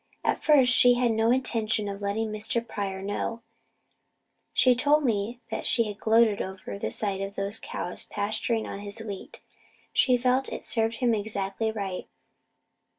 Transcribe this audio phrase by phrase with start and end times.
[0.23, 2.67] At first she had no intention of letting Mr.
[2.67, 3.43] Pryor know.
[4.51, 8.79] She told me she had just gloated over the sight of those cows pasturing on
[8.79, 9.41] his wheat.
[9.93, 12.07] She felt it served him exactly right.